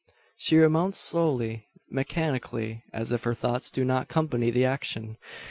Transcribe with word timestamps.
She 0.35 0.57
remounts 0.57 0.99
slowly, 0.99 1.67
mechanically 1.91 2.83
as 2.91 3.11
if 3.11 3.23
her 3.23 3.35
thoughts 3.35 3.69
do 3.69 3.85
not 3.85 4.07
company 4.07 4.49
the 4.49 4.65
action. 4.65 5.17